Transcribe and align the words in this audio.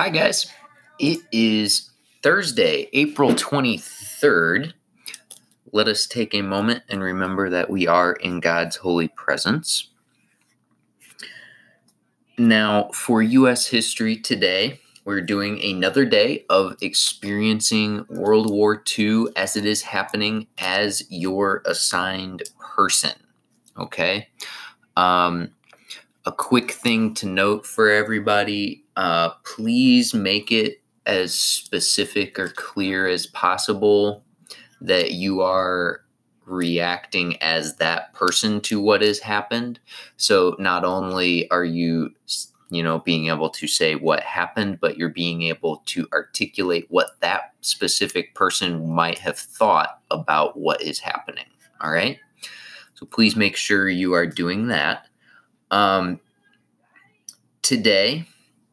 Hi, 0.00 0.08
guys. 0.08 0.50
It 0.98 1.18
is 1.30 1.90
Thursday, 2.22 2.88
April 2.94 3.32
23rd. 3.32 4.72
Let 5.72 5.88
us 5.88 6.06
take 6.06 6.34
a 6.34 6.40
moment 6.40 6.84
and 6.88 7.02
remember 7.02 7.50
that 7.50 7.68
we 7.68 7.86
are 7.86 8.14
in 8.14 8.40
God's 8.40 8.76
holy 8.76 9.08
presence. 9.08 9.90
Now, 12.38 12.88
for 12.94 13.20
U.S. 13.20 13.66
history 13.66 14.16
today, 14.16 14.80
we're 15.04 15.20
doing 15.20 15.62
another 15.62 16.06
day 16.06 16.46
of 16.48 16.76
experiencing 16.80 18.06
World 18.08 18.50
War 18.50 18.82
II 18.98 19.26
as 19.36 19.54
it 19.54 19.66
is 19.66 19.82
happening 19.82 20.46
as 20.56 21.02
your 21.10 21.60
assigned 21.66 22.44
person. 22.58 23.12
Okay. 23.76 24.28
Um, 24.96 25.50
a 26.26 26.32
quick 26.32 26.72
thing 26.72 27.14
to 27.14 27.26
note 27.26 27.66
for 27.66 27.88
everybody 27.88 28.84
uh, 28.96 29.30
please 29.44 30.12
make 30.12 30.52
it 30.52 30.82
as 31.06 31.32
specific 31.32 32.38
or 32.38 32.48
clear 32.50 33.06
as 33.06 33.26
possible 33.26 34.22
that 34.80 35.12
you 35.12 35.40
are 35.40 36.02
reacting 36.44 37.40
as 37.42 37.76
that 37.76 38.12
person 38.12 38.60
to 38.60 38.80
what 38.80 39.02
has 39.02 39.20
happened. 39.20 39.78
So 40.16 40.56
not 40.58 40.84
only 40.84 41.50
are 41.50 41.64
you, 41.64 42.10
you 42.70 42.82
know, 42.82 42.98
being 42.98 43.28
able 43.28 43.50
to 43.50 43.66
say 43.66 43.94
what 43.94 44.20
happened, 44.20 44.80
but 44.80 44.98
you're 44.98 45.08
being 45.08 45.42
able 45.42 45.82
to 45.86 46.06
articulate 46.12 46.86
what 46.90 47.18
that 47.20 47.54
specific 47.60 48.34
person 48.34 48.88
might 48.88 49.18
have 49.18 49.38
thought 49.38 50.00
about 50.10 50.58
what 50.58 50.82
is 50.82 50.98
happening. 50.98 51.46
All 51.80 51.90
right. 51.90 52.18
So 52.94 53.06
please 53.06 53.36
make 53.36 53.56
sure 53.56 53.88
you 53.88 54.12
are 54.12 54.26
doing 54.26 54.66
that. 54.68 55.06
Um, 55.70 56.20
today, 57.62 58.26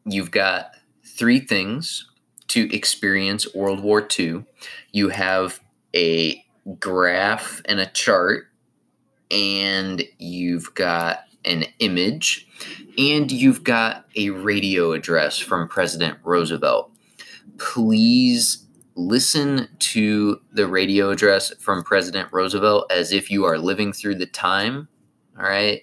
you've 0.04 0.30
got 0.30 0.72
three 1.04 1.40
things 1.40 2.08
to 2.48 2.74
experience 2.74 3.54
World 3.54 3.80
War 3.80 4.06
II. 4.18 4.44
You 4.92 5.10
have 5.10 5.60
a 5.94 6.44
graph 6.78 7.62
and 7.66 7.80
a 7.80 7.86
chart, 7.86 8.46
and 9.30 10.02
you've 10.18 10.74
got 10.74 11.20
an 11.44 11.64
image, 11.78 12.46
and 12.96 13.30
you've 13.30 13.64
got 13.64 14.06
a 14.16 14.30
radio 14.30 14.92
address 14.92 15.38
from 15.38 15.68
President 15.68 16.18
Roosevelt. 16.24 16.90
Please 17.58 18.64
listen 18.96 19.68
to 19.78 20.40
the 20.52 20.66
radio 20.66 21.10
address 21.10 21.52
from 21.60 21.84
President 21.84 22.28
Roosevelt 22.32 22.90
as 22.90 23.12
if 23.12 23.30
you 23.30 23.44
are 23.44 23.58
living 23.58 23.92
through 23.92 24.16
the 24.16 24.26
time. 24.26 24.88
All 25.38 25.44
right 25.44 25.82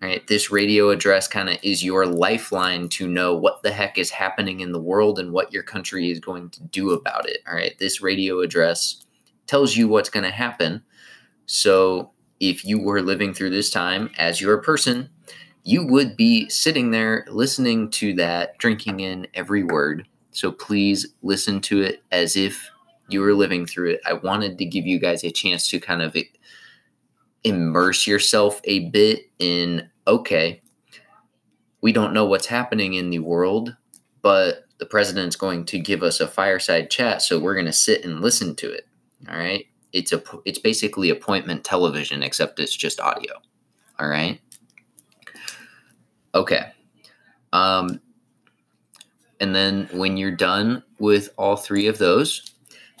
right? 0.00 0.26
This 0.26 0.50
radio 0.50 0.90
address 0.90 1.28
kind 1.28 1.48
of 1.48 1.58
is 1.62 1.84
your 1.84 2.06
lifeline 2.06 2.88
to 2.90 3.08
know 3.08 3.34
what 3.34 3.62
the 3.62 3.70
heck 3.70 3.98
is 3.98 4.10
happening 4.10 4.60
in 4.60 4.72
the 4.72 4.80
world 4.80 5.18
and 5.18 5.32
what 5.32 5.52
your 5.52 5.62
country 5.62 6.10
is 6.10 6.20
going 6.20 6.50
to 6.50 6.62
do 6.64 6.90
about 6.90 7.28
it 7.28 7.38
all 7.46 7.54
right? 7.54 7.78
This 7.78 8.00
radio 8.00 8.40
address 8.40 9.04
tells 9.46 9.76
you 9.76 9.88
what's 9.88 10.10
going 10.10 10.24
to 10.24 10.30
happen. 10.30 10.82
So 11.46 12.10
if 12.38 12.64
you 12.64 12.80
were 12.80 13.02
living 13.02 13.34
through 13.34 13.50
this 13.50 13.70
time 13.70 14.10
as 14.16 14.40
your 14.40 14.58
person 14.58 15.10
you 15.64 15.86
would 15.86 16.16
be 16.16 16.48
sitting 16.48 16.90
there 16.90 17.24
listening 17.28 17.90
to 17.90 18.14
that 18.14 18.56
drinking 18.58 19.00
in 19.00 19.26
every 19.34 19.62
word. 19.62 20.06
So 20.32 20.50
please 20.50 21.14
listen 21.22 21.60
to 21.62 21.82
it 21.82 22.02
as 22.10 22.36
if 22.36 22.70
you 23.08 23.20
were 23.20 23.34
living 23.34 23.66
through 23.66 23.90
it. 23.90 24.00
I 24.06 24.14
wanted 24.14 24.58
to 24.58 24.64
give 24.64 24.86
you 24.86 24.98
guys 24.98 25.24
a 25.24 25.30
chance 25.30 25.68
to 25.68 25.80
kind 25.80 26.02
of 26.02 26.16
immerse 27.44 28.06
yourself 28.06 28.60
a 28.64 28.88
bit 28.90 29.30
in 29.38 29.88
okay, 30.06 30.60
we 31.80 31.92
don't 31.92 32.12
know 32.12 32.24
what's 32.26 32.46
happening 32.46 32.94
in 32.94 33.10
the 33.10 33.20
world, 33.20 33.76
but 34.22 34.64
the 34.78 34.86
president's 34.86 35.36
going 35.36 35.64
to 35.66 35.78
give 35.78 36.02
us 36.02 36.20
a 36.20 36.26
fireside 36.26 36.90
chat, 36.90 37.22
so 37.22 37.38
we're 37.38 37.54
going 37.54 37.66
to 37.66 37.72
sit 37.72 38.04
and 38.04 38.20
listen 38.20 38.54
to 38.56 38.70
it. 38.70 38.86
All 39.28 39.36
right? 39.36 39.66
It's 39.92 40.12
a 40.12 40.22
it's 40.44 40.58
basically 40.58 41.10
appointment 41.10 41.64
television 41.64 42.22
except 42.22 42.60
it's 42.60 42.76
just 42.76 43.00
audio. 43.00 43.34
All 43.98 44.08
right? 44.08 44.40
Okay. 46.34 46.72
Um 47.52 48.00
and 49.40 49.54
then 49.54 49.88
when 49.92 50.16
you're 50.16 50.30
done 50.30 50.82
with 50.98 51.30
all 51.36 51.56
three 51.56 51.86
of 51.86 51.98
those, 51.98 52.54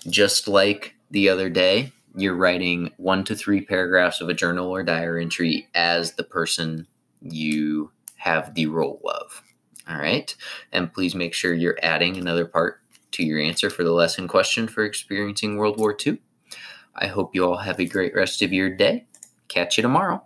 just 0.08 0.48
like 0.48 0.94
the 1.10 1.28
other 1.28 1.48
day, 1.48 1.92
you're 2.14 2.34
writing 2.34 2.92
one 2.96 3.24
to 3.24 3.34
three 3.34 3.60
paragraphs 3.60 4.20
of 4.20 4.28
a 4.28 4.34
journal 4.34 4.68
or 4.68 4.82
diary 4.82 5.22
entry 5.22 5.68
as 5.74 6.14
the 6.14 6.24
person 6.24 6.86
you 7.20 7.90
have 8.16 8.54
the 8.54 8.66
role 8.66 9.00
of. 9.04 9.42
All 9.88 9.98
right. 9.98 10.34
And 10.72 10.92
please 10.92 11.14
make 11.14 11.34
sure 11.34 11.54
you're 11.54 11.78
adding 11.82 12.16
another 12.16 12.44
part 12.44 12.80
to 13.12 13.24
your 13.24 13.40
answer 13.40 13.70
for 13.70 13.82
the 13.82 13.92
lesson 13.92 14.28
question 14.28 14.68
for 14.68 14.84
experiencing 14.84 15.56
World 15.56 15.78
War 15.78 15.96
II. 16.06 16.18
I 16.94 17.06
hope 17.06 17.34
you 17.34 17.44
all 17.44 17.58
have 17.58 17.80
a 17.80 17.84
great 17.84 18.14
rest 18.14 18.42
of 18.42 18.52
your 18.52 18.70
day. 18.70 19.06
Catch 19.48 19.78
you 19.78 19.82
tomorrow. 19.82 20.22